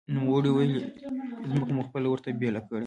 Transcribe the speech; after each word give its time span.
نوموړي 0.13 0.49
ویلي، 0.53 0.81
ځمکه 1.51 1.71
مو 1.75 1.81
خپله 1.87 2.07
ورته 2.09 2.27
بېله 2.39 2.61
کړې 2.67 2.79